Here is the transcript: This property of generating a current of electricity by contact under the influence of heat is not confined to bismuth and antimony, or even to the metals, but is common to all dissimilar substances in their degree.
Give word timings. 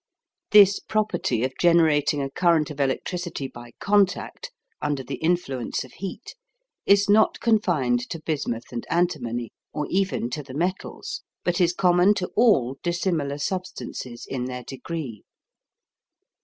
This 0.49 0.79
property 0.79 1.43
of 1.43 1.53
generating 1.59 2.23
a 2.23 2.31
current 2.31 2.71
of 2.71 2.79
electricity 2.79 3.47
by 3.47 3.69
contact 3.79 4.49
under 4.81 5.03
the 5.03 5.17
influence 5.17 5.83
of 5.83 5.91
heat 5.93 6.33
is 6.87 7.07
not 7.07 7.39
confined 7.39 8.09
to 8.09 8.19
bismuth 8.19 8.71
and 8.71 8.83
antimony, 8.89 9.51
or 9.73 9.85
even 9.91 10.31
to 10.31 10.41
the 10.41 10.55
metals, 10.55 11.21
but 11.43 11.61
is 11.61 11.71
common 11.71 12.15
to 12.15 12.31
all 12.35 12.79
dissimilar 12.81 13.37
substances 13.37 14.25
in 14.27 14.45
their 14.45 14.63
degree. 14.63 15.21